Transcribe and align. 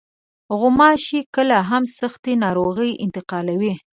غوماشې 0.59 1.19
کله 1.35 1.57
هم 1.69 1.83
سختې 1.99 2.33
ناروغۍ 2.43 2.91
انتقالوي. 3.05 3.73